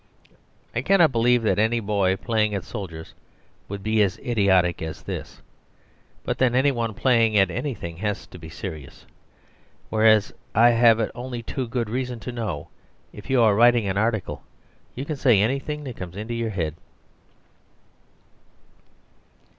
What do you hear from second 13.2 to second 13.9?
you are writing